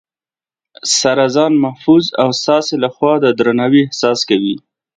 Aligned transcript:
سره 0.99 1.25
ځان 1.35 1.53
محفوظ 1.63 2.05
او 2.21 2.29
ستاسې 2.41 2.73
لخوا 2.83 3.13
د 3.23 3.25
درناوي 3.39 3.81
احساس 3.85 4.19
کوي 4.29 4.55